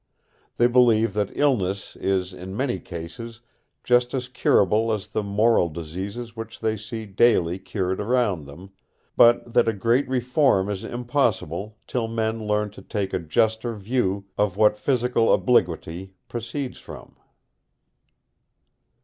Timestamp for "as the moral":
4.91-5.69